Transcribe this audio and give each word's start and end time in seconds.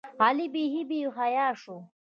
علي 0.25 0.45
بیخي 0.53 0.83
بېحیا 0.89 1.47
شوی. 1.61 1.79